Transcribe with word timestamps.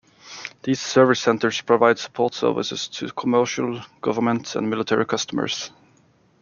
These 0.63 0.79
service 0.81 1.19
centers 1.21 1.61
provide 1.61 1.99
support 1.99 2.33
services 2.33 2.87
to 2.87 3.11
commercial, 3.11 3.83
government 4.01 4.55
and 4.55 4.67
military 4.67 5.05
customers. 5.05 5.69